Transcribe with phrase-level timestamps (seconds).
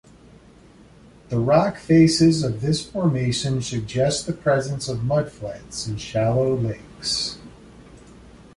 [1.29, 7.37] The rock facies of this formation suggest the presence of mudflats, and shallow lakes.